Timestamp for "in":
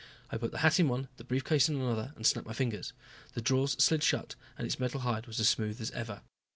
0.79-0.87, 1.69-1.75